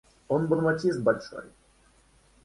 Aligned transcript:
Он 0.29 0.47
бонмотист 0.47 0.99
большой. 1.03 1.45